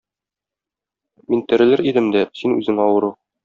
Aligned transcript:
Мин 1.33 1.45
терелер 1.53 1.87
идем 1.93 2.11
дә, 2.19 2.27
син 2.43 2.59
үзең 2.61 2.85
авыру. 2.91 3.17